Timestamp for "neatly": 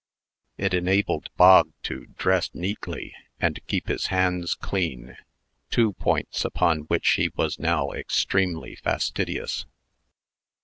2.55-3.13